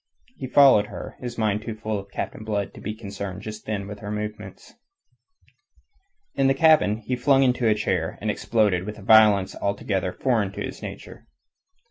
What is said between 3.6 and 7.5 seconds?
then with her movements. In the cabin he flung